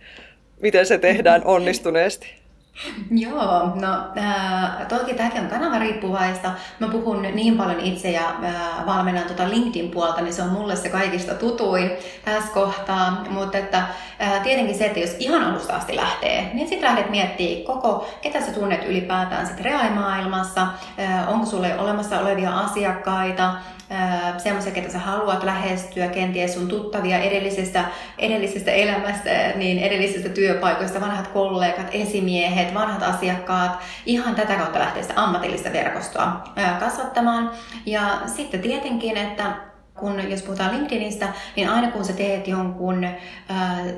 Miten 0.60 0.86
se 0.86 0.98
tehdään 0.98 1.42
onnistuneesti? 1.54 2.45
Joo, 3.10 3.72
no 3.74 3.88
äh, 4.18 4.86
toki 4.88 5.14
tämäkin 5.14 5.40
on 5.40 5.48
kanava 5.48 5.78
riippuvaista. 5.78 6.50
Mä 6.78 6.88
puhun 6.88 7.22
niin 7.22 7.56
paljon 7.56 7.80
itse 7.80 8.10
ja 8.10 8.28
äh, 8.44 8.86
valmennan 8.86 9.24
tuota 9.24 9.48
LinkedIn 9.48 9.90
puolta, 9.90 10.20
niin 10.20 10.34
se 10.34 10.42
on 10.42 10.48
mulle 10.48 10.76
se 10.76 10.88
kaikista 10.88 11.34
tutuin 11.34 11.90
tässä 12.24 12.52
kohtaa. 12.54 13.24
Mutta 13.30 13.58
että 13.58 13.78
äh, 13.78 14.42
tietenkin 14.42 14.78
se, 14.78 14.86
että 14.86 15.00
jos 15.00 15.16
ihan 15.18 15.44
alusta 15.44 15.76
asti 15.76 15.96
lähtee, 15.96 16.50
niin 16.54 16.68
sitten 16.68 16.88
lähdet 16.88 17.10
miettimään 17.10 17.64
koko, 17.66 18.08
ketä 18.22 18.40
sä 18.40 18.52
tunnet 18.52 18.84
ylipäätään 18.84 19.46
sit 19.46 19.60
reaalimaailmassa, 19.60 20.62
äh, 20.98 21.28
onko 21.28 21.46
sulle 21.46 21.78
olemassa 21.78 22.20
olevia 22.20 22.58
asiakkaita, 22.58 23.54
semmoisia, 24.38 24.72
ketä 24.72 24.92
sä 24.92 24.98
haluat 24.98 25.44
lähestyä, 25.44 26.08
kenties 26.08 26.54
sun 26.54 26.68
tuttavia 26.68 27.18
edellisestä, 27.18 27.84
edellisestä 28.18 28.70
elämästä, 28.70 29.30
niin 29.54 29.78
edellisestä 29.78 30.28
työpaikoista, 30.28 31.00
vanhat 31.00 31.26
kollegat, 31.26 31.86
esimiehet, 31.92 32.65
vanhat 32.74 33.02
asiakkaat, 33.02 33.78
ihan 34.06 34.34
tätä 34.34 34.54
kautta 34.54 34.78
lähtee 34.78 35.02
sitä 35.02 35.22
ammatillista 35.22 35.72
verkostoa 35.72 36.44
kasvattamaan. 36.80 37.50
Ja 37.86 38.20
sitten 38.26 38.60
tietenkin, 38.60 39.16
että 39.16 39.65
kun 39.96 40.30
jos 40.30 40.42
puhutaan 40.42 40.76
LinkedInistä, 40.76 41.28
niin 41.56 41.68
aina 41.68 41.90
kun 41.90 42.04
sä 42.04 42.12
teet 42.12 42.48
jonkun 42.48 43.04
äh, 43.04 43.16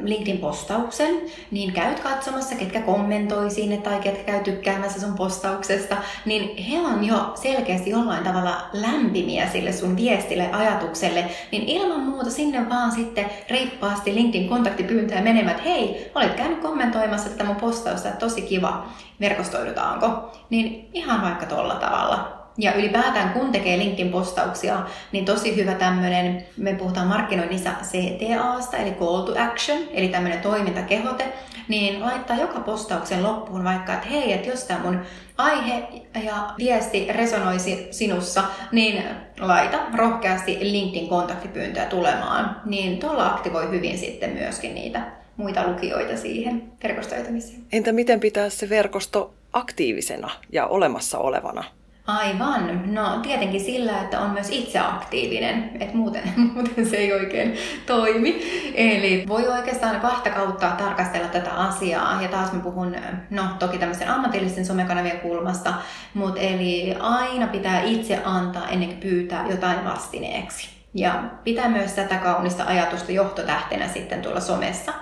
LinkedIn-postauksen, 0.03 1.21
niin 1.51 1.73
käyt 1.73 2.01
katsomassa, 2.01 2.55
ketkä 2.55 2.81
kommentoi 2.81 3.51
sinne 3.51 3.77
tai 3.77 4.01
ketkä 4.01 4.33
käy 4.33 4.41
tykkäämässä 4.43 5.01
sun 5.01 5.15
postauksesta, 5.15 5.97
niin 6.25 6.65
he 6.65 6.79
on 6.79 7.05
jo 7.05 7.33
selkeästi 7.35 7.91
jollain 7.91 8.25
tavalla 8.25 8.69
lämpimiä 8.73 9.49
sille 9.49 9.73
sun 9.73 9.97
viestille, 9.97 10.49
ajatukselle, 10.53 11.25
niin 11.53 11.63
ilman 11.63 12.01
muuta 12.01 12.31
sinne 12.31 12.69
vaan 12.69 12.93
sitten 12.93 13.27
reippaasti 13.51 14.15
LinkedIn 14.15 14.49
kontaktipyyntöjä 14.49 15.21
menemään, 15.21 15.57
että 15.57 15.69
hei, 15.69 16.11
olet 16.15 16.35
käynyt 16.35 16.61
kommentoimassa 16.61 17.29
tätä 17.29 17.45
mun 17.45 17.57
postausta, 17.57 18.09
tosi 18.09 18.43
kiva, 18.43 18.87
verkostoidutaanko? 19.21 20.33
Niin 20.51 20.91
ihan 20.93 21.23
vaikka 21.23 21.47
tolla 21.47 21.75
tavalla 21.75 22.38
ja 22.59 22.75
ylipäätään 22.75 23.33
kun 23.33 23.53
tekee 23.53 23.79
LinkedIn-postauksia, 23.79 24.79
niin 25.13 25.25
tosi 25.25 25.57
hyvä 25.57 25.75
tämmöinen, 25.75 26.47
me 26.57 26.75
puhutaan 26.75 27.07
markkinoinnissa 27.07 27.71
CTAsta, 27.83 28.77
eli 28.77 28.91
Call 28.91 29.23
to 29.23 29.35
Action, 29.43 29.79
eli 29.91 30.09
tämmöinen 30.09 30.41
toimintakehote, 30.41 31.25
niin 31.69 32.01
laittaa 32.01 32.37
joka 32.37 32.61
postauksen 32.61 33.23
loppuun 33.23 33.65
vaikka, 33.65 33.95
että 33.95 34.09
hei, 34.09 34.33
että 34.33 34.49
jos 34.49 34.65
tämä 34.65 34.81
mun 34.85 35.01
aihe 35.39 35.89
ja 36.25 36.55
viesti 36.59 37.07
resonoisi 37.13 37.89
sinussa, 37.91 38.45
niin 38.73 39.05
laita 39.41 39.79
rohkeasti 39.95 40.59
LinkedIn-kontaktipyyntöjä 40.61 41.87
tulemaan. 41.87 42.61
Niin 42.65 42.99
tuolla 42.99 43.27
aktivoi 43.27 43.71
hyvin 43.71 43.99
sitten 43.99 44.31
myöskin 44.31 44.75
niitä 44.75 45.01
muita 45.37 45.69
lukijoita 45.69 46.17
siihen 46.17 46.63
verkostoitumiseen. 46.83 47.61
Entä 47.73 47.93
miten 47.93 48.21
pitää 48.21 48.51
se 48.51 48.69
verkosto 48.69 49.35
aktiivisena 49.53 50.31
ja 50.53 50.67
olemassa 50.67 51.19
olevana? 51.19 51.65
Aivan. 52.09 52.95
No 52.95 53.21
tietenkin 53.23 53.61
sillä, 53.61 54.01
että 54.01 54.21
on 54.21 54.31
myös 54.31 54.51
itse 54.51 54.79
aktiivinen, 54.79 55.71
että 55.81 55.97
muuten, 55.97 56.33
muuten 56.55 56.87
se 56.87 56.97
ei 56.97 57.13
oikein 57.13 57.57
toimi. 57.87 58.41
Eli 58.75 59.25
voi 59.29 59.49
oikeastaan 59.49 60.01
kahta 60.01 60.31
kautta 60.31 60.71
tarkastella 60.79 61.29
tätä 61.29 61.51
asiaa. 61.51 62.23
Ja 62.23 62.29
taas 62.29 62.53
mä 62.53 62.61
puhun, 62.61 62.97
no 63.31 63.43
toki 63.59 63.79
tämmöisen 63.79 64.09
ammatillisen 64.09 64.67
somekanavien 64.67 65.21
kulmasta, 65.21 65.75
mutta 66.15 66.41
eli 66.41 66.97
aina 67.01 67.47
pitää 67.47 67.83
itse 67.83 68.21
antaa 68.25 68.69
ennen 68.69 68.89
kuin 68.89 69.01
pyytää 69.01 69.47
jotain 69.51 69.85
vastineeksi. 69.85 70.69
Ja 70.95 71.25
pitää 71.45 71.69
myös 71.69 71.93
tätä 71.93 72.17
kaunista 72.17 72.65
ajatusta 72.67 73.13
johtotähtenä 73.13 73.89
sitten 73.89 74.23
tuolla 74.23 74.41
somessa 74.41 74.93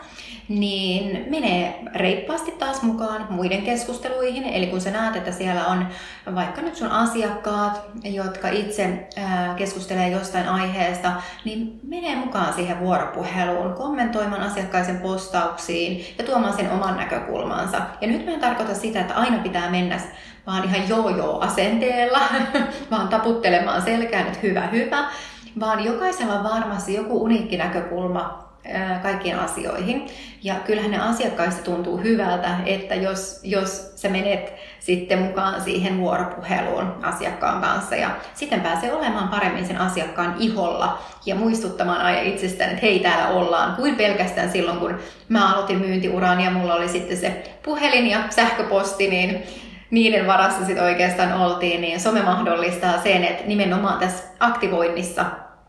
niin 0.49 1.31
menee 1.31 1.81
reippaasti 1.95 2.51
taas 2.51 2.83
mukaan 2.83 3.27
muiden 3.31 3.63
keskusteluihin. 3.63 4.45
Eli 4.45 4.67
kun 4.67 4.81
sä 4.81 4.91
näet, 4.91 5.17
että 5.17 5.33
siellä 5.33 5.67
on 5.67 5.87
vaikka 6.35 6.61
nyt 6.61 6.77
sun 6.77 6.91
asiakkaat, 6.91 7.83
jotka 8.05 8.49
itse 8.49 9.09
keskustelee 9.57 10.09
jostain 10.09 10.49
aiheesta, 10.49 11.13
niin 11.45 11.81
menee 11.89 12.17
mukaan 12.17 12.53
siihen 12.53 12.81
vuoropuheluun, 12.81 13.75
kommentoimaan 13.75 14.43
asiakkaisen 14.43 15.01
postauksiin 15.01 16.15
ja 16.19 16.25
tuomaan 16.25 16.57
sen 16.57 16.71
oman 16.71 16.97
näkökulmansa. 16.97 17.81
Ja 18.01 18.09
nyt 18.09 18.27
mä 18.27 18.33
en 18.33 18.41
tarkoita 18.41 18.75
sitä, 18.75 19.01
että 19.01 19.15
aina 19.15 19.39
pitää 19.39 19.71
mennä 19.71 20.01
vaan 20.47 20.65
ihan 20.65 20.89
joo-joo-asenteella, 20.89 22.21
vaan 22.91 23.09
taputtelemaan 23.09 23.83
selkään, 23.83 24.27
että 24.27 24.39
hyvä, 24.43 24.67
hyvä, 24.67 25.05
vaan 25.61 25.85
jokaisella 25.85 26.35
on 26.35 26.45
varmasti 26.45 26.95
joku 26.95 27.23
uniikki 27.23 27.57
näkökulma 27.57 28.46
kaikkiin 29.03 29.39
asioihin. 29.39 30.07
Ja 30.43 30.55
kyllähän 30.55 30.91
ne 30.91 30.99
asiakkaista 30.99 31.63
tuntuu 31.63 31.99
hyvältä, 31.99 32.49
että 32.67 32.95
jos, 32.95 33.41
jos 33.43 33.93
sä 33.97 34.09
menet 34.09 34.53
sitten 34.81 35.19
mukaan 35.19 35.63
siihen 35.63 35.99
vuoropuheluun 35.99 36.95
asiakkaan 37.03 37.61
kanssa 37.61 37.97
ja 37.97 38.11
sitten 38.35 38.61
pääsee 38.61 38.93
olemaan 38.93 39.29
paremmin 39.29 39.67
sen 39.67 39.79
asiakkaan 39.79 40.35
iholla 40.39 40.99
ja 41.27 41.35
muistuttamaan 41.35 42.01
aina 42.01 42.21
itsestään, 42.21 42.71
että 42.71 42.87
hei 42.87 42.99
täällä 42.99 43.29
ollaan, 43.29 43.77
kuin 43.77 43.97
pelkästään 43.97 44.51
silloin 44.51 44.79
kun 44.79 44.99
mä 45.29 45.55
aloitin 45.55 45.79
myyntiuraan 45.79 46.41
ja 46.41 46.51
mulla 46.51 46.75
oli 46.75 46.89
sitten 46.89 47.17
se 47.17 47.43
puhelin 47.63 48.07
ja 48.07 48.19
sähköposti, 48.31 49.11
niin 49.11 49.43
niiden 49.91 50.27
varassa 50.27 50.65
sitten 50.65 50.85
oikeastaan 50.85 51.33
oltiin, 51.33 51.81
niin 51.81 52.01
some 52.01 52.23
mahdollistaa 52.23 53.03
sen, 53.03 53.25
että 53.25 53.45
nimenomaan 53.47 53.99
tässä 53.99 54.25
aktivoinnissa 54.41 55.25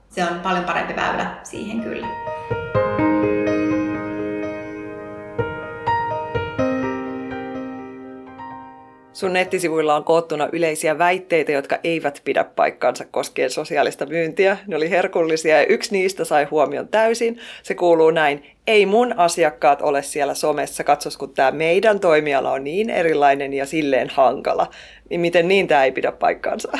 se 0.09 0.23
on 0.23 0.39
paljon 0.39 0.63
parempi 0.63 0.95
väylä 0.95 1.31
siihen 1.43 1.81
kyllä. 1.81 2.07
Sun 9.17 9.33
nettisivuilla 9.33 9.95
on 9.95 10.03
koottuna 10.03 10.49
yleisiä 10.51 10.97
väitteitä, 10.97 11.51
jotka 11.51 11.79
eivät 11.83 12.21
pidä 12.23 12.43
paikkaansa 12.43 13.05
koskien 13.05 13.49
sosiaalista 13.49 14.05
myyntiä. 14.05 14.57
Ne 14.67 14.75
oli 14.75 14.89
herkullisia 14.89 15.57
ja 15.57 15.65
yksi 15.65 15.91
niistä 15.91 16.25
sai 16.25 16.43
huomion 16.43 16.87
täysin. 16.87 17.39
Se 17.63 17.75
kuuluu 17.75 18.11
näin, 18.11 18.45
ei 18.67 18.85
mun 18.85 19.19
asiakkaat 19.19 19.81
ole 19.81 20.03
siellä 20.03 20.33
somessa, 20.33 20.83
katsos 20.83 21.17
kun 21.17 21.33
tämä 21.33 21.51
meidän 21.51 21.99
toimiala 21.99 22.51
on 22.51 22.63
niin 22.63 22.89
erilainen 22.89 23.53
ja 23.53 23.65
silleen 23.65 24.09
hankala. 24.13 24.67
Niin 25.09 25.21
miten 25.21 25.47
niin 25.47 25.67
tämä 25.67 25.83
ei 25.83 25.91
pidä 25.91 26.11
paikkaansa? 26.11 26.71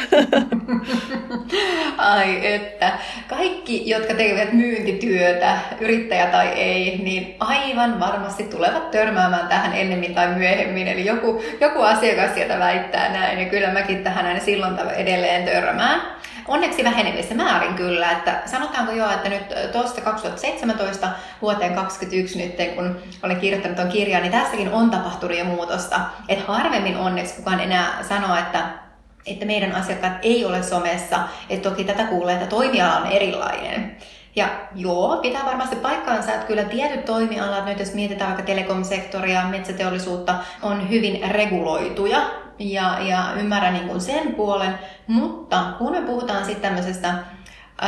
Ai 1.97 2.53
että, 2.53 2.91
kaikki, 3.27 3.89
jotka 3.89 4.13
tekevät 4.13 4.53
myyntityötä, 4.53 5.57
yrittäjä 5.79 6.27
tai 6.27 6.47
ei, 6.47 6.97
niin 6.97 7.35
aivan 7.39 7.99
varmasti 7.99 8.43
tulevat 8.43 8.91
törmäämään 8.91 9.47
tähän 9.47 9.73
ennemmin 9.73 10.15
tai 10.15 10.27
myöhemmin. 10.27 10.87
Eli 10.87 11.05
joku, 11.05 11.43
joku 11.61 11.81
asiakas 11.81 12.33
sieltä 12.33 12.59
väittää 12.59 13.13
näin, 13.13 13.39
ja 13.39 13.45
kyllä 13.45 13.73
mäkin 13.73 14.03
tähän 14.03 14.25
aina 14.25 14.39
silloin 14.39 14.75
edelleen 14.95 15.45
törmään. 15.45 16.16
Onneksi 16.47 16.83
vähenevissä 16.83 17.35
määrin 17.35 17.73
kyllä, 17.73 18.11
että 18.11 18.41
sanotaanko 18.45 18.91
jo, 18.91 19.09
että 19.09 19.29
nyt 19.29 19.71
tuosta 19.71 20.01
2017 20.01 21.09
vuoteen 21.41 21.75
2021 21.75 22.37
nyt, 22.37 22.75
kun 22.75 22.95
olen 23.23 23.39
kirjoittanut 23.39 23.77
tuon 23.77 23.89
kirjan, 23.89 24.21
niin 24.21 24.31
tässäkin 24.31 24.73
on 24.73 24.89
tapahtunut 24.89 25.37
jo 25.37 25.45
muutosta. 25.45 25.99
Että 26.29 26.51
harvemmin 26.51 26.97
onneksi 26.97 27.35
kukaan 27.35 27.59
enää 27.59 28.03
sanoo, 28.03 28.35
että 28.35 28.87
että 29.25 29.45
meidän 29.45 29.75
asiakkaat 29.75 30.13
ei 30.21 30.45
ole 30.45 30.63
somessa, 30.63 31.19
että 31.49 31.69
toki 31.69 31.83
tätä 31.83 32.03
kuulee, 32.03 32.33
että 32.33 32.47
toimiala 32.47 32.97
on 32.97 33.07
erilainen. 33.07 33.97
Ja 34.35 34.49
joo, 34.75 35.19
pitää 35.21 35.45
varmasti 35.45 35.75
paikkaansa, 35.75 36.33
että 36.33 36.47
kyllä 36.47 36.63
tietyt 36.63 37.05
toimialat, 37.05 37.65
nyt 37.65 37.79
jos 37.79 37.93
mietitään 37.93 38.29
vaikka 38.29 38.45
telekom-sektoria, 38.45 39.47
metsäteollisuutta, 39.47 40.35
on 40.61 40.89
hyvin 40.89 41.31
reguloituja 41.31 42.21
ja, 42.59 42.99
ja 42.99 43.33
ymmärrän 43.39 43.73
niin 43.73 43.87
kuin 43.87 44.01
sen 44.01 44.35
puolen, 44.35 44.79
mutta 45.07 45.63
kun 45.77 45.91
me 45.91 46.01
puhutaan 46.01 46.45
sitten 46.45 46.61
tämmöisestä 46.61 47.13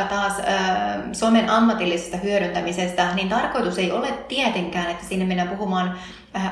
taas 0.10 0.34
somen 1.12 1.50
ammatillisesta 1.50 2.18
hyödyntämisestä, 2.18 3.08
niin 3.16 3.30
tarkoitus 3.30 3.78
ei 3.78 3.92
ole 3.92 4.12
tietenkään, 4.12 4.92
että 4.92 5.06
sinne 5.06 5.26
mennään 5.26 5.50
puhumaan 5.50 6.00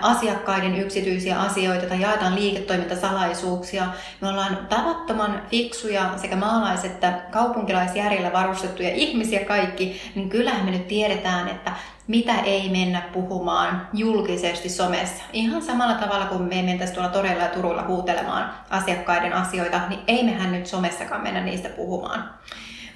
asiakkaiden 0.02 0.76
yksityisiä 0.76 1.40
asioita 1.40 1.86
tai 1.86 2.02
jaetaan 2.02 2.36
liiketoimintasalaisuuksia. 2.36 3.86
Me 4.22 4.28
ollaan 4.28 4.58
tavattoman 4.70 5.42
fiksuja 5.50 6.10
sekä 6.16 6.36
maalais- 6.36 6.86
että 6.86 7.22
kaupunkilaisjärjellä 7.32 8.34
varustettuja 8.34 8.90
ihmisiä 8.90 9.46
kaikki, 9.46 10.12
niin 10.16 10.30
kyllähän 10.30 10.66
me 10.66 10.72
nyt 10.72 10.88
tiedetään, 10.88 11.48
että 11.48 11.72
mitä 12.08 12.40
ei 12.40 12.70
mennä 12.70 13.02
puhumaan 13.14 13.88
julkisesti 13.94 14.70
somessa. 14.70 15.24
Ihan 15.34 15.62
samalla 15.62 15.94
tavalla 15.94 16.26
kuin 16.26 16.42
me 16.42 16.62
mentäisiin 16.62 16.96
tuolla 16.96 17.12
toreilla 17.12 17.44
ja 17.44 17.50
turuilla 17.50 17.84
huutelemaan 17.88 18.52
asiakkaiden 18.70 19.34
asioita, 19.34 19.82
niin 19.90 20.00
ei 20.08 20.24
mehän 20.24 20.52
nyt 20.52 20.68
somessakaan 20.68 21.24
mennä 21.24 21.42
niistä 21.42 21.70
puhumaan. 21.70 22.30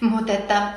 Mutta 0.02 0.34
että 0.34 0.74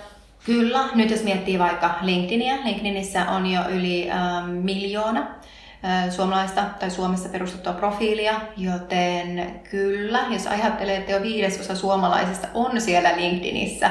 kyllä, 0.47 0.89
nyt 0.95 1.11
jos 1.11 1.23
miettii 1.23 1.59
vaikka 1.59 1.95
LinkedInia, 2.01 2.57
LinkedInissä 2.65 3.31
on 3.31 3.47
jo 3.47 3.61
yli 3.69 4.11
ähm, 4.11 4.51
miljoona 4.51 5.21
äh, 5.21 6.11
suomalaista 6.11 6.65
tai 6.81 6.91
Suomessa 6.91 7.29
perustettua 7.29 7.73
profiilia, 7.73 8.41
joten 8.57 9.61
kyllä, 9.71 10.25
jos 10.31 10.47
ajattelee, 10.47 10.97
että 10.97 11.13
jo 11.13 11.23
viidesosa 11.23 11.75
suomalaisista 11.75 12.49
on 12.55 12.81
siellä 12.81 13.17
LinkedInissä 13.17 13.91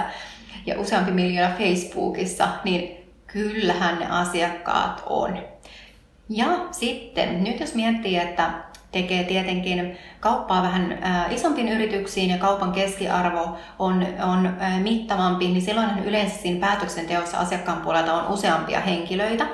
ja 0.65 0.79
useampi 0.79 1.11
miljoona 1.11 1.55
Facebookissa, 1.57 2.47
niin 2.63 3.07
kyllähän 3.27 3.99
ne 3.99 4.07
asiakkaat 4.09 5.03
on. 5.05 5.37
Ja 6.29 6.47
sitten, 6.71 7.43
nyt 7.43 7.59
jos 7.59 7.75
miettii, 7.75 8.17
että 8.17 8.51
tekee 8.93 9.23
tietenkin 9.23 9.97
kauppaa 10.19 10.63
vähän 10.63 10.99
äh, 11.03 11.33
isompiin 11.33 11.69
yrityksiin 11.69 12.29
ja 12.29 12.37
kaupan 12.37 12.71
keskiarvo 12.71 13.57
on, 13.79 14.07
on 14.23 14.53
mittavampi, 14.81 15.47
niin 15.47 15.61
silloin 15.61 16.03
yleensä 16.05 16.37
siinä 16.37 16.67
päätöksenteossa 16.67 17.37
asiakkaan 17.37 17.81
puolelta 17.81 18.13
on 18.13 18.33
useampia 18.33 18.79
henkilöitä. 18.79 19.45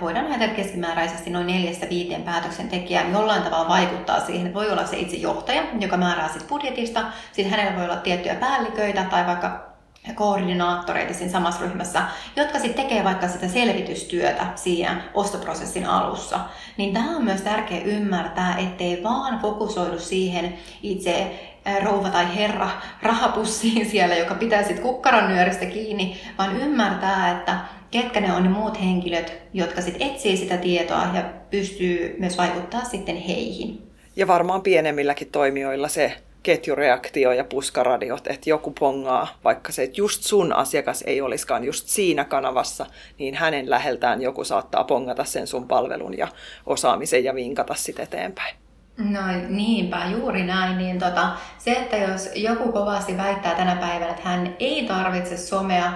Voidaan 0.00 0.26
ajatella 0.26 0.54
keskimääräisesti 0.54 1.30
noin 1.30 1.46
neljästä 1.46 1.86
viiteen 1.88 2.22
päätöksentekijää 2.22 3.10
jollain 3.12 3.42
tavalla 3.42 3.68
vaikuttaa 3.68 4.20
siihen. 4.20 4.54
Voi 4.54 4.70
olla 4.70 4.86
se 4.86 4.96
itse 4.96 5.16
johtaja, 5.16 5.62
joka 5.80 5.96
määrää 5.96 6.28
sitten 6.28 6.48
budjetista. 6.48 7.04
Sitten 7.32 7.50
hänellä 7.50 7.76
voi 7.76 7.84
olla 7.84 7.96
tiettyjä 7.96 8.34
päälliköitä 8.34 9.04
tai 9.04 9.26
vaikka 9.26 9.73
koordinaattoreita 10.14 11.14
siinä 11.14 11.32
samassa 11.32 11.60
ryhmässä, 11.60 12.02
jotka 12.36 12.58
sitten 12.58 12.84
tekee 12.84 13.04
vaikka 13.04 13.28
sitä 13.28 13.48
selvitystyötä 13.48 14.46
siinä 14.54 15.02
ostoprosessin 15.14 15.86
alussa. 15.86 16.40
Niin 16.76 16.94
tämä 16.94 17.16
on 17.16 17.24
myös 17.24 17.40
tärkeää 17.40 17.84
ymmärtää, 17.84 18.58
ettei 18.58 19.02
vaan 19.02 19.38
fokusoidu 19.38 19.98
siihen 19.98 20.54
itse 20.82 21.40
rouva 21.82 22.08
tai 22.08 22.36
herra 22.36 22.70
rahapussiin 23.02 23.86
siellä, 23.90 24.14
joka 24.14 24.34
pitää 24.34 24.62
sitten 24.62 24.82
kukkaran 24.82 25.28
nyöristä 25.28 25.66
kiinni, 25.66 26.20
vaan 26.38 26.60
ymmärtää, 26.60 27.30
että 27.30 27.58
ketkä 27.90 28.20
ne 28.20 28.32
on 28.32 28.42
ne 28.42 28.48
muut 28.48 28.80
henkilöt, 28.80 29.32
jotka 29.52 29.80
sitten 29.82 30.08
etsii 30.08 30.36
sitä 30.36 30.56
tietoa 30.56 31.06
ja 31.14 31.22
pystyy 31.50 32.16
myös 32.18 32.38
vaikuttaa 32.38 32.84
sitten 32.84 33.16
heihin. 33.16 33.82
Ja 34.16 34.26
varmaan 34.26 34.62
pienemmilläkin 34.62 35.28
toimijoilla 35.32 35.88
se 35.88 36.16
ketjureaktio 36.44 37.32
ja 37.32 37.44
puskaradiot, 37.44 38.26
että 38.26 38.50
joku 38.50 38.70
pongaa, 38.70 39.28
vaikka 39.44 39.72
se, 39.72 39.82
että 39.82 40.00
just 40.00 40.22
sun 40.22 40.52
asiakas 40.52 41.04
ei 41.06 41.20
olisikaan 41.20 41.64
just 41.64 41.88
siinä 41.88 42.24
kanavassa, 42.24 42.86
niin 43.18 43.34
hänen 43.34 43.70
läheltään 43.70 44.22
joku 44.22 44.44
saattaa 44.44 44.84
pongata 44.84 45.24
sen 45.24 45.46
sun 45.46 45.68
palvelun 45.68 46.18
ja 46.18 46.28
osaamisen 46.66 47.24
ja 47.24 47.34
vinkata 47.34 47.74
sitä 47.74 48.02
eteenpäin. 48.02 48.56
No 48.98 49.20
niinpä, 49.48 50.06
juuri 50.06 50.42
näin. 50.42 50.78
Niin 50.78 50.98
tota, 50.98 51.28
se, 51.58 51.72
että 51.72 51.96
jos 51.96 52.30
joku 52.34 52.72
kovasti 52.72 53.16
väittää 53.16 53.54
tänä 53.54 53.76
päivänä, 53.76 54.10
että 54.10 54.28
hän 54.28 54.56
ei 54.58 54.84
tarvitse 54.88 55.36
somea, 55.36 55.92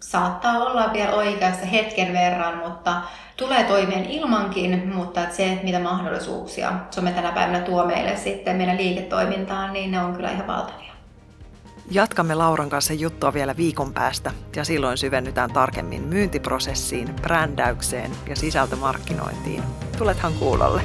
saattaa 0.00 0.58
olla 0.58 0.92
vielä 0.92 1.12
oikeassa 1.12 1.66
hetken 1.66 2.12
verran, 2.12 2.58
mutta 2.58 3.02
tulee 3.36 3.64
toimeen 3.64 4.04
ilmankin, 4.04 4.92
mutta 4.94 5.22
että 5.22 5.34
se, 5.36 5.60
mitä 5.62 5.80
mahdollisuuksia 5.80 6.72
some 6.90 7.12
tänä 7.12 7.32
päivänä 7.32 7.60
tuo 7.60 7.86
meille 7.86 8.16
sitten 8.16 8.56
meidän 8.56 8.76
liiketoimintaan, 8.76 9.72
niin 9.72 9.90
ne 9.90 10.00
on 10.00 10.14
kyllä 10.16 10.30
ihan 10.30 10.46
valtavia. 10.46 10.86
Jatkamme 11.90 12.34
Lauran 12.34 12.70
kanssa 12.70 12.92
juttua 12.92 13.34
vielä 13.34 13.56
viikon 13.56 13.92
päästä 13.92 14.32
ja 14.56 14.64
silloin 14.64 14.98
syvennytään 14.98 15.52
tarkemmin 15.52 16.02
myyntiprosessiin, 16.02 17.14
brändäykseen 17.22 18.10
ja 18.28 18.36
sisältömarkkinointiin. 18.36 19.62
Tulethan 19.98 20.32
kuulolle. 20.32 20.82